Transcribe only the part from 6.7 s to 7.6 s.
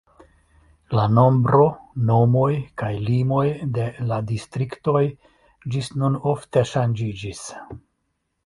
ŝanĝiĝis.